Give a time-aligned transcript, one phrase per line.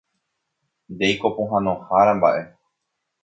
[0.93, 2.41] Ndéiko pohãnohára mbaʼe.